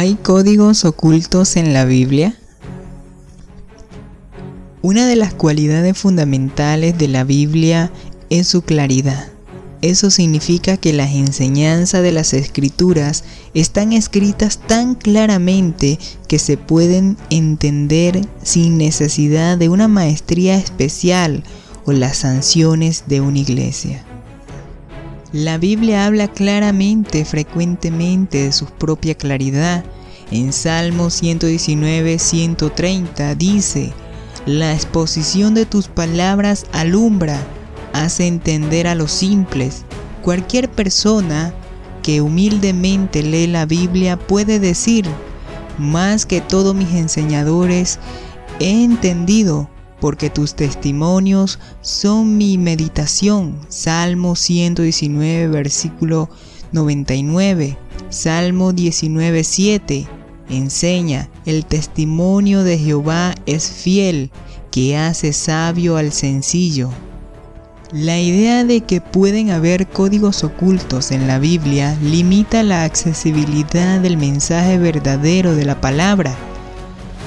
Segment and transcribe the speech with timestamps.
[0.00, 2.38] ¿Hay códigos ocultos en la Biblia?
[4.80, 7.90] Una de las cualidades fundamentales de la Biblia
[8.30, 9.26] es su claridad.
[9.82, 13.24] Eso significa que las enseñanzas de las escrituras
[13.54, 21.42] están escritas tan claramente que se pueden entender sin necesidad de una maestría especial
[21.86, 24.07] o las sanciones de una iglesia.
[25.32, 29.84] La Biblia habla claramente, frecuentemente de su propia claridad.
[30.30, 33.92] En Salmo 119, 130 dice,
[34.46, 37.38] La exposición de tus palabras alumbra,
[37.92, 39.84] hace entender a los simples.
[40.22, 41.52] Cualquier persona
[42.02, 45.04] que humildemente lee la Biblia puede decir,
[45.76, 47.98] más que todos mis enseñadores,
[48.60, 49.68] he entendido
[50.00, 53.58] porque tus testimonios son mi meditación.
[53.68, 56.28] Salmo 119, versículo
[56.72, 57.76] 99.
[58.10, 60.06] Salmo 19, 7.
[60.50, 64.30] Enseña, el testimonio de Jehová es fiel,
[64.70, 66.90] que hace sabio al sencillo.
[67.92, 74.18] La idea de que pueden haber códigos ocultos en la Biblia limita la accesibilidad del
[74.18, 76.36] mensaje verdadero de la palabra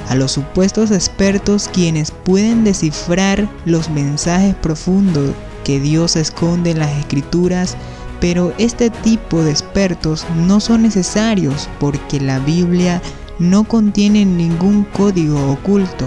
[0.08, 6.90] a los supuestos expertos quienes pueden descifrar los mensajes profundos que Dios esconde en las
[6.98, 7.76] escrituras,
[8.20, 13.00] pero este tipo de expertos no son necesarios porque la Biblia
[13.38, 16.06] no contiene ningún código oculto.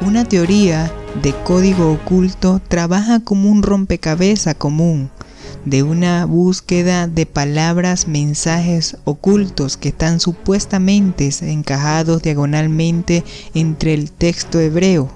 [0.00, 0.90] Una teoría
[1.22, 5.10] de código oculto trabaja como un rompecabezas común
[5.64, 14.58] de una búsqueda de palabras, mensajes ocultos que están supuestamente encajados diagonalmente entre el texto
[14.60, 15.10] hebreo.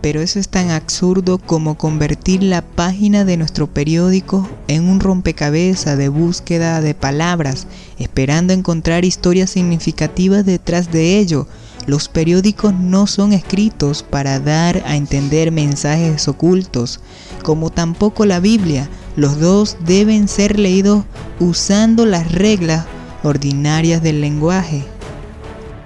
[0.00, 5.96] Pero eso es tan absurdo como convertir la página de nuestro periódico en un rompecabezas
[5.96, 7.68] de búsqueda de palabras,
[8.00, 11.46] esperando encontrar historias significativas detrás de ello,
[11.86, 17.00] los periódicos no son escritos para dar a entender mensajes ocultos,
[17.42, 18.88] como tampoco la Biblia.
[19.16, 21.04] Los dos deben ser leídos
[21.40, 22.86] usando las reglas
[23.24, 24.84] ordinarias del lenguaje.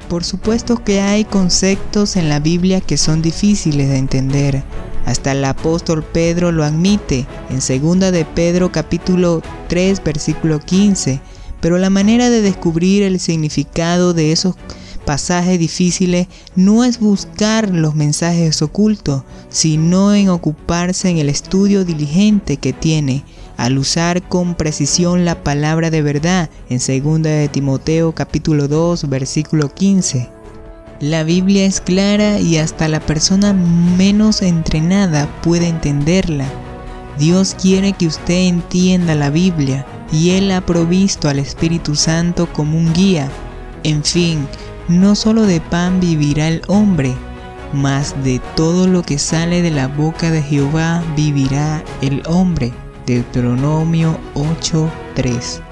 [0.08, 4.62] Por supuesto que hay conceptos en la Biblia que son difíciles de entender.
[5.06, 11.20] Hasta el apóstol Pedro lo admite en 2 de Pedro capítulo 3 versículo 15,
[11.60, 14.56] pero la manera de descubrir el significado de esos
[15.06, 22.58] pasajes difíciles no es buscar los mensajes ocultos, sino en ocuparse en el estudio diligente
[22.58, 23.24] que tiene
[23.56, 29.72] al usar con precisión la palabra de verdad en 2 de Timoteo capítulo 2 versículo
[29.72, 30.28] 15.
[31.00, 36.46] La Biblia es clara y hasta la persona menos entrenada puede entenderla.
[37.18, 42.78] Dios quiere que usted entienda la Biblia y Él ha provisto al Espíritu Santo como
[42.78, 43.30] un guía.
[43.84, 44.46] En fin,
[44.88, 47.14] no solo de pan vivirá el hombre,
[47.72, 52.72] mas de todo lo que sale de la boca de Jehová vivirá el hombre.
[53.06, 55.62] Deuteronomio 8:3